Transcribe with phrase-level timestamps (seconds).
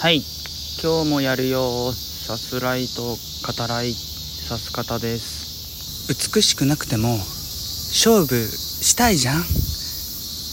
[0.00, 0.22] はい。
[0.82, 3.92] 今日もやるよさすらいと語らい。
[3.92, 6.08] さす方です。
[6.34, 9.44] 美しくなくても勝負したいじゃん。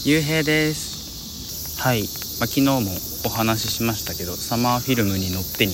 [0.04, 1.80] ゆうへいです。
[1.80, 2.80] はい、まあ、昨日も
[3.24, 5.72] お話ししましたけどサマーフィルムに乗ってに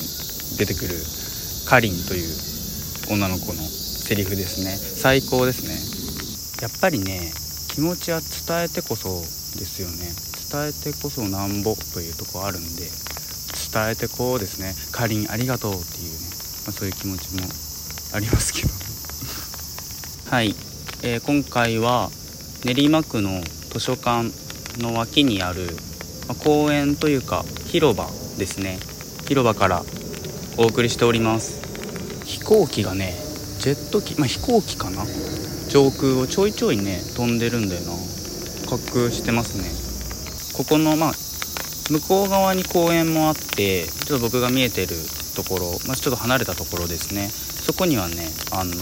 [0.57, 0.95] 出てくる
[1.67, 2.31] かりんという
[3.11, 4.71] 女の子のセリフですね。
[4.71, 5.75] 最高ですね。
[6.63, 7.33] やっぱりね
[7.75, 9.19] 気持ちは伝えてこそ
[9.59, 10.15] ですよね。
[10.49, 12.87] 伝えてこそなんぼというとこあるんで
[13.75, 14.73] 伝えてこうですね。
[14.93, 16.19] かりんありがとうっていうね、
[16.65, 17.41] まあ、そういう気持ちも
[18.15, 18.69] ありますけど。
[20.31, 20.55] はい、
[21.03, 22.09] えー、今回は
[22.63, 23.43] 練馬区の
[23.73, 24.31] 図書館
[24.79, 25.77] の脇にある、
[26.29, 28.79] ま、公園というか広場ですね。
[29.27, 29.85] 広場から
[30.57, 31.55] お送りしております。
[32.25, 33.13] 飛行機がね
[33.59, 35.05] ジェット機まあ飛行機かな。
[35.69, 37.93] 上空をちょいちょいね飛んでるんだよな。
[38.71, 39.65] 滑空してますね。
[40.53, 41.24] ここのまあ
[41.91, 44.97] 向こう側に公園もあってちょっと僕が見えてる
[45.37, 47.29] ところ、まあ、ちょっと離れたところですね。
[47.29, 48.73] そこにはねあの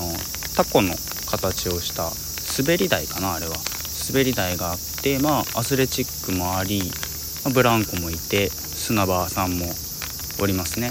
[0.57, 0.95] タコの
[1.31, 2.11] 形をした
[2.63, 3.57] 滑り台かなあれは。
[4.11, 6.83] 滑り台があってまあアスレチックもあり、
[7.45, 9.67] まあ、ブランコもいて砂場さんも
[10.41, 10.91] おりますね。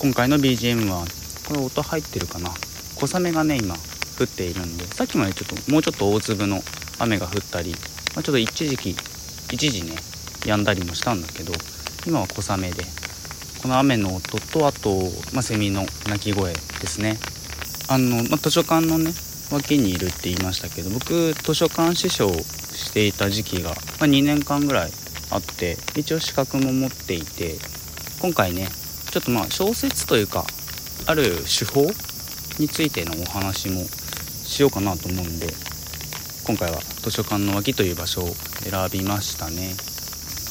[0.00, 1.04] 今回の BGM は
[1.46, 2.50] これ音入ってるかな？
[2.96, 3.76] 小雨がね今
[4.18, 6.60] 降っているんでさっきまでちょっともうちょっと大粒の
[6.98, 7.70] 雨が降ったり、
[8.14, 8.90] まあ、ちょっと一時期
[9.52, 9.96] 一時ね
[10.44, 11.52] 止んだりもしたんだけど
[12.06, 13.02] 今は小雨で。
[13.62, 14.90] この雨の音とあと、
[15.32, 17.16] まあ、セミの鳴き声ですね。
[17.88, 19.12] あの、まあ、図書館のね
[19.52, 24.90] 脇にいるって言いましたけど僕図書館師匠していた時期が、まあ、2年間ぐらい
[25.30, 27.54] あって一応資格も持っていて
[28.20, 28.66] 今回ね
[29.10, 30.44] ちょっとまあ小説というか
[31.06, 31.82] ある手法
[32.58, 35.46] についてのお話もしようかなと思うんで
[36.46, 39.91] 今回は図書館の脇という場所を選びましたね。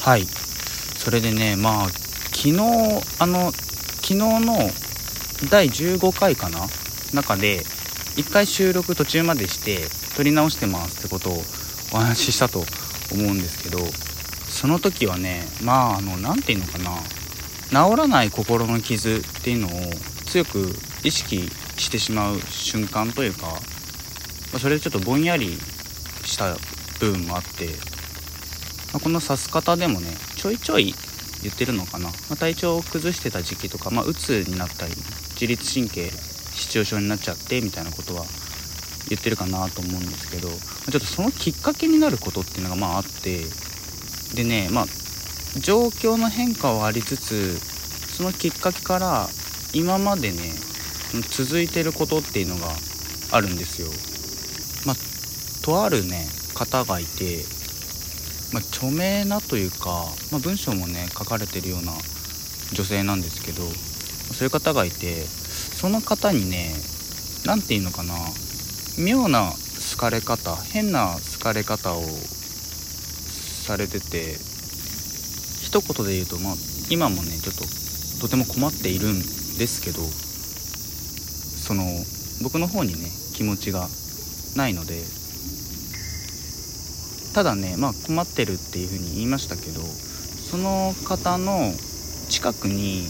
[0.02, 0.26] はい。
[0.26, 2.58] それでねまあ昨日
[3.20, 4.56] あの昨日の
[5.48, 6.58] 第15回かな
[7.14, 7.60] 中で
[8.16, 9.78] 1回収録途中までして
[10.16, 11.42] 撮り直してますってことを
[11.92, 12.64] お話ししたと
[13.12, 16.90] 思うんですけどその時はねまああの何て言うのかな。
[17.90, 19.70] 治らない心の傷っていうのを
[20.26, 21.48] 強く意識
[21.78, 23.46] してしまう瞬間というか
[24.58, 25.56] それでちょっとぼんやり
[26.24, 26.54] した
[26.98, 27.91] 部分もあって
[28.92, 30.94] まあ、この指す方でもねちょいちょい
[31.42, 34.92] 言ってるのかな、まあ、体調を崩してた時期とか、まあ、うつになったり
[35.32, 38.24] 自律神経失調症になっちゃってみたいなことは
[39.08, 40.54] 言ってるかなと思うんですけど、ま
[40.88, 43.40] あ、ちょっとそのきっかけになることっていうのがまああって
[44.34, 44.86] でねまあ
[45.58, 47.58] 状況の変化はありつつ
[48.16, 49.28] そのきっかけから
[49.74, 50.52] 今までね
[51.30, 52.68] 続いてることっていうのが
[53.32, 53.88] あるんですよ。
[54.86, 57.44] まあ、とあるね方がいて
[58.52, 61.92] まあ、著名なというか、まあ、文章もね書かれてるような
[62.72, 66.74] 女性なんですけどそういう方がいてその方にね
[67.46, 68.14] 何て言うのかな
[68.98, 69.52] 妙な
[69.92, 74.36] 好かれ方変な好かれ方をされてて
[75.62, 76.54] 一言で言うと、まあ、
[76.90, 77.64] 今もねちょっと
[78.20, 81.84] とても困っているんですけどその
[82.42, 83.88] 僕の方にね気持ちが
[84.56, 85.00] ないので
[87.34, 91.72] ただねまあ困ってるっていうふうに言いましたけどその方の
[92.28, 93.08] 近くに、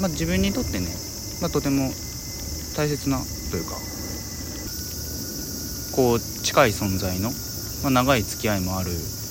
[0.00, 0.88] まあ、自分にとってね、
[1.40, 1.90] まあ、とても
[2.76, 3.18] 大切な
[3.50, 3.76] というか
[5.94, 7.30] こう近い存在の、
[7.82, 8.90] まあ、長い付き合いもある、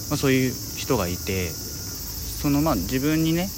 [0.09, 3.49] まあ、そういう人がいてそのまあ自分にね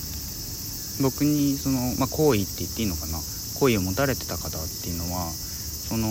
[1.01, 3.19] 僕にその、まあ、好意って言っていいのかな
[3.59, 6.07] 好意を持たれてた方っていうのはその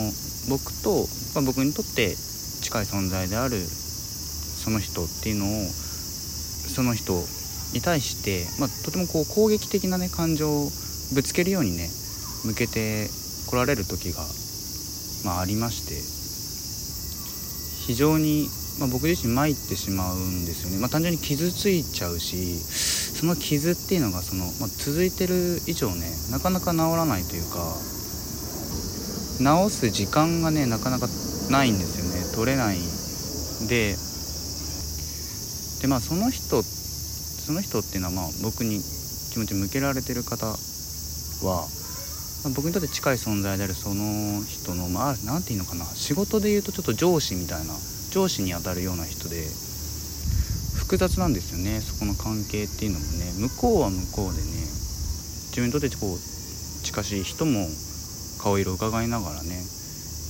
[0.49, 2.15] 僕と、まあ、僕にとって
[2.63, 3.57] 近い存在である
[4.61, 5.49] その人っていうのを
[6.71, 7.15] その人
[7.73, 10.71] に対して、まあ、とてもこう攻撃的なね感情を
[11.15, 11.89] ぶつけるようにね
[12.45, 13.09] 向けて
[13.49, 14.21] こられる時が、
[15.25, 15.97] まあ、ありまして
[17.87, 18.49] 非常に、
[18.79, 22.59] まあ、僕自身参ってしまうんですよね、ま、単純に傷ついちゃうし
[23.17, 27.75] その傷っていうのがその、ま、続いてる以上ねなかなか治らないというか
[29.41, 31.09] 治す時間がねなかなか
[31.51, 32.21] ないんですよね。
[32.37, 32.79] 取れない。
[33.69, 33.97] で
[35.81, 38.81] でまあその人その人っていうのはまあ僕に
[39.33, 40.55] 気持ち向けられてる方は、
[42.45, 47.75] まあ、僕にとって近い存在であるその人のまあ何て言うのかな仕事で言うとちょっと上司みたいな
[48.11, 49.41] 上司にあたるような人で
[50.77, 53.31] 複雑なんですよねそこの関係っていうのもね。
[53.41, 54.49] 向こうは向こうでね
[55.49, 56.19] 自分にとってこう
[56.85, 57.67] 近しい人も
[58.43, 59.63] 顔色を伺いながらね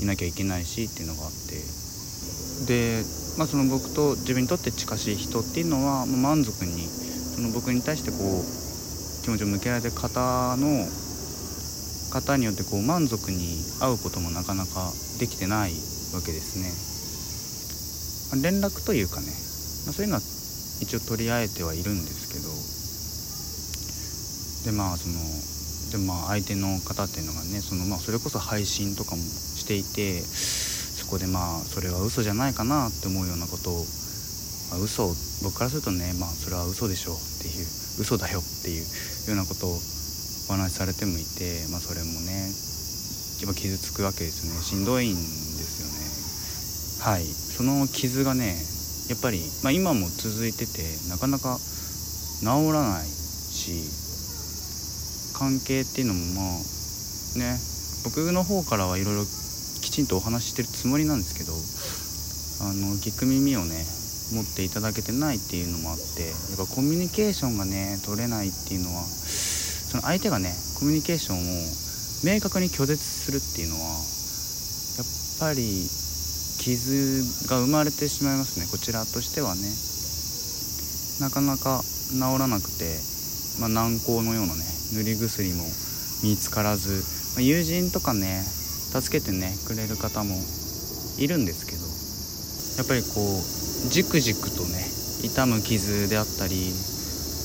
[0.00, 1.58] いなきゃいけないしっていうのがあって。
[2.66, 3.02] で
[3.38, 8.20] まあ、その僕と自分にとって近しい人っていうのはもう満足にその僕に対してこう
[9.24, 10.86] 気持ちを向けられる方の
[12.10, 15.72] 方によってこう満足に会うこともなかなかできてない
[16.12, 16.72] わけですね。
[18.42, 19.26] 連絡というかね、
[19.86, 20.22] まあ、そういうのは
[20.80, 22.48] 一応取り合えてはいるんですけど
[24.70, 25.14] でまあその
[25.90, 30.22] でまあ相手の方っていうのがねそのまあそれこそ配信とかもしていて
[31.10, 33.70] こでまあそれは嘘じゃないかなって思うようなこと。
[33.70, 33.84] を、
[34.70, 35.10] まあ、嘘
[35.42, 37.66] 僕からするとねまあそれは嘘でしょっていう
[38.00, 38.86] 嘘だよっていうよ
[39.34, 39.78] うなことを
[40.48, 42.46] お話しされてもいて、まあ、それもね
[43.42, 44.62] やっぱ傷つくわけですよね。
[44.62, 45.88] しんどいんですよ
[47.10, 47.24] ねはい。
[47.24, 48.54] その傷がね
[49.08, 51.58] やっぱり、まあ、今も続いててなかなか
[52.40, 53.88] 治らないし
[55.34, 56.44] 関係っていうのもまあ
[57.38, 57.58] ね
[58.04, 59.24] 僕の方からはいろいろ
[59.90, 61.50] きちんとお話ししてるつもりなんですけど
[62.62, 63.74] あの聞く耳をね
[64.30, 71.42] 持っていただけてないっていうのもあってやっぱコミュニケーションがね取れないっていうのはその相手がねコミュニケーションを
[72.22, 75.06] 明確に拒絶するっていうのはやっ
[75.42, 75.66] ぱり
[76.62, 78.68] 傷が生まれてしまいますね。
[78.70, 79.66] こちらとしてはね。
[81.18, 81.82] なかなか
[82.12, 82.96] 治らなくて、
[83.60, 84.64] まあ、軟膏のようなね
[84.94, 85.64] 塗り薬も
[86.22, 87.02] 見つからず、
[87.34, 88.44] まあ、友人とかね
[88.90, 90.34] 助けてねくれる方も
[91.18, 91.86] いるんですけど
[92.78, 94.82] やっぱりこうじくじくとね
[95.22, 96.72] 痛む傷であったり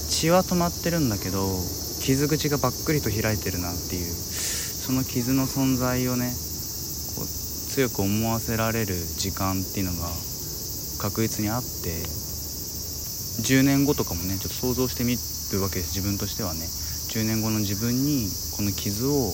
[0.10, 1.46] 血は止まってるんだけど
[2.02, 6.32] 傷口がばっくりと開いてるなっていうその傷の存在をね
[7.16, 7.26] こう
[7.70, 10.10] 強く思わせられる時間っていうのが
[11.02, 11.94] 確実にあって
[13.42, 15.18] 10年後とかもねちょっと想像してみ
[15.54, 16.66] るわけです自分としてはね。
[17.16, 18.28] 10年後の自分に
[18.58, 19.32] この傷を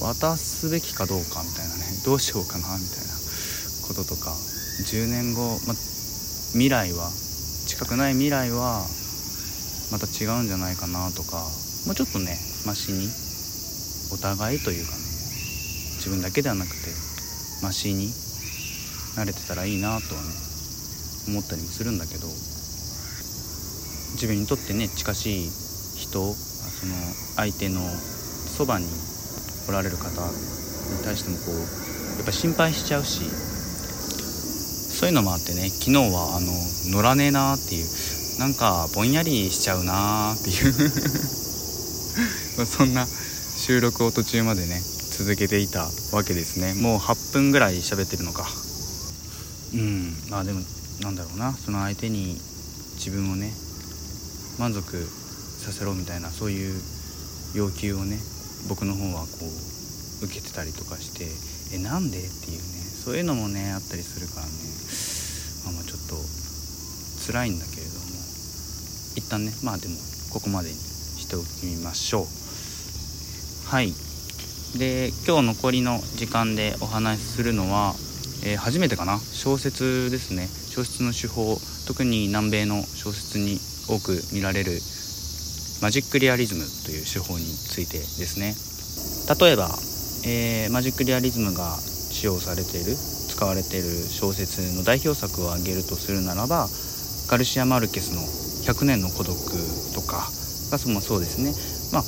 [0.00, 3.14] 渡すべきかどうかみたいなねどうしようかなみたいな
[3.88, 4.30] こととか
[4.84, 5.74] 10年後、ま、
[6.52, 7.10] 未来は
[7.66, 8.84] 近くない未来は
[9.90, 11.38] また違うんじゃないかなとか
[11.86, 13.08] もうちょっとねマシに
[14.12, 14.98] お互いというかね
[15.96, 16.90] 自分だけではなくて
[17.62, 18.10] マシに
[19.16, 20.28] なれてたらいいなとはね
[21.28, 22.26] 思ったりもするんだけど
[24.14, 25.48] 自分にとってね近しい
[25.96, 26.94] 人その
[27.36, 28.86] 相手のそばに
[29.68, 33.24] おられる方に対してもこうやっぱ心配しちゃうし
[34.96, 36.52] そういうのもあってね昨日はあの
[36.92, 37.86] 乗らねえなっていう
[38.38, 40.72] なんかぼんやりしちゃうなーっていう
[42.66, 44.80] そんな収録を途中までね
[45.18, 46.74] 続けていたわけですね。
[46.74, 48.46] もう8分ぐらい喋ってるのか。
[49.74, 50.60] うんまあでも
[51.00, 52.38] なんだろうなその相手に
[52.96, 53.52] 自分をね
[54.58, 55.08] 満足
[55.64, 56.80] させろみたいなそういう
[57.54, 58.18] 要求をね
[58.68, 59.46] 僕の方はこ
[60.22, 61.26] う受けてたりとかして
[61.76, 62.64] えなんでっていうね
[63.04, 64.52] そういうのもねあったりするからね
[65.64, 66.16] まあまあちょっと
[67.26, 67.96] 辛いんだけれども
[69.16, 69.94] 一旦ねまあでも
[70.30, 72.26] ここまでにしておきましょう。
[73.68, 73.92] はい。
[74.78, 77.94] で今日残りの時間でお話しするのは、
[78.44, 79.18] えー、初めてかな？
[79.18, 80.46] 小説ですね。
[80.46, 83.58] 小説の手法特に南米の小説に
[83.88, 84.72] 多く見られる
[85.82, 88.54] マジックリアリズムという手法についてですね。
[89.38, 89.68] 例えば、
[90.24, 92.96] えー、マジックリアリズムが使用されている
[93.28, 96.68] 使われている小説の代表作を挙げるとするならば
[97.28, 98.22] ガルシア・マルケスの
[98.64, 99.36] 「100年の孤独」
[99.94, 100.30] とか
[100.70, 101.54] がそもそうですね。
[101.92, 102.04] まあ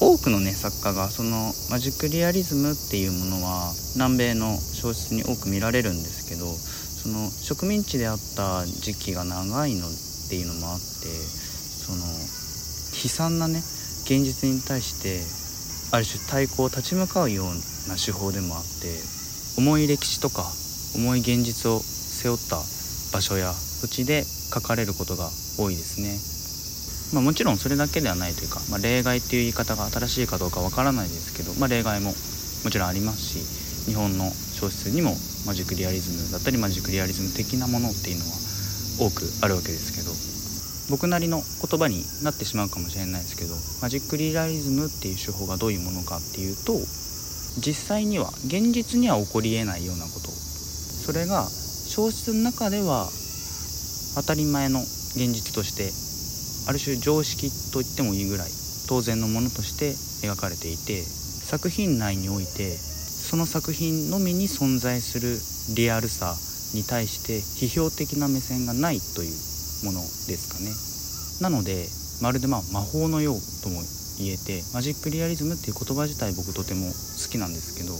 [0.00, 9.90] 多くのね作家がそのマジックリアリズムっていうものは南米の小説に多く見られるんですけどその植民地であった時期が長いのっ
[10.28, 12.04] ていうのもあってその
[13.04, 13.58] 悲惨なね
[14.08, 15.20] 現実に対して
[15.94, 17.46] ある種対抗を立ち向かうよう
[17.88, 18.96] な手法でもあって
[19.60, 20.48] 重い歴史とか
[20.96, 22.56] 重い現実を背負った
[23.12, 26.16] 場所や土地で書かれることが多いですね。
[27.12, 35.14] まあ、もちろんそれだけではないというか、まあ、例外っていう言い方が新しいかどうかわからないですけど、まあ、例外ももちろんありますし日本の小説にも
[35.46, 38.32] マジックリアリズムだったりマジックリアリズム的なものっていうのは
[38.98, 40.33] 多くあるわけですけど
[40.90, 46.74] 僕なりの言葉になってしまうかもしれないですけどマジックリアリズムっていう手法がどういうものかっていうと
[47.60, 50.44] 実際には現実には起こりえないようなこと。
[51.04, 53.10] それが小説の中では
[54.16, 55.92] 当たり前の現実として
[56.66, 58.48] ある種常識と言ってもいいぐらい
[58.88, 59.92] 当然のものとして
[60.26, 65.36] 描かれていて作品内においてその作品のみに存在する
[65.76, 66.34] リアルさ
[66.74, 69.53] に対して批評的な目線がないという
[69.84, 70.72] ものですかね。
[71.40, 71.86] なので
[72.22, 73.82] まるでま魔法のようとも
[74.18, 77.92] 言えてマジックリアリズムっていう言葉自体僕とても好きなんですけど、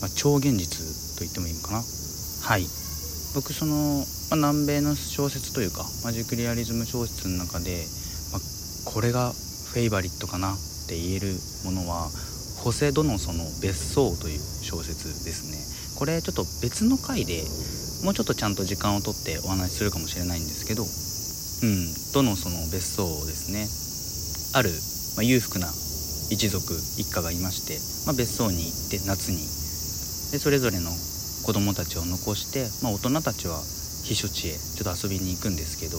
[0.00, 0.80] まあ、超現実
[1.18, 1.82] と言ってもいいのかな。
[1.82, 2.66] はい。
[3.34, 7.84] 僕その、まあ、南米の小説というかマジックリアリズム小説の中で、
[8.32, 8.40] まあ、
[8.90, 10.58] これがフェイバリットかなっ
[10.88, 11.34] て言える
[11.64, 12.10] ものは
[12.58, 15.58] ホセ・ドノソの別荘という小説ですね。
[15.98, 17.44] これちょっと別の回で
[18.02, 23.68] もうちょっとちゃんと時間をとってお話しするかもしれないんですけどうんどのその別荘をですね。
[24.52, 24.70] ある、
[25.16, 25.68] まあ、裕福な
[26.30, 29.38] 一族一家がいまして、まあ、別荘に行って夏に
[30.32, 30.90] でそれぞれの
[31.44, 33.58] 子供たちを残して、まあ、大人たちは
[34.06, 35.98] 避暑地へちょっと遊びに行くんですけど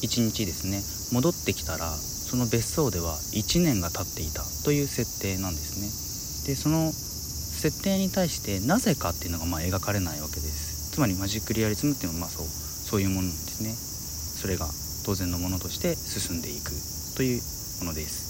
[0.00, 0.80] 一日ですね
[1.12, 6.52] 戻ってきたらその別荘では1年が経っていたという設定なんですね。
[6.52, 10.65] でその設定に対してなぜかっていうのがまあ描かれないわけです。
[10.96, 13.68] つまりマジックリアリズムっていうのはまあそうそういうものなんですね。
[13.68, 14.64] それが
[15.04, 16.72] 当然のものとして進んでいく
[17.18, 17.42] という
[17.84, 18.25] ものです。